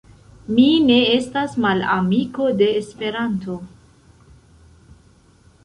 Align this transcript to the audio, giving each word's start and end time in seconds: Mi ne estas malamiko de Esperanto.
Mi 0.59 0.63
ne 0.85 0.95
estas 1.17 1.53
malamiko 1.65 2.49
de 2.63 2.71
Esperanto. 2.79 3.59